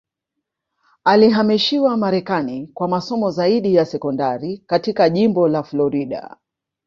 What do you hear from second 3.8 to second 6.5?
sekondari katika jimbo la Florida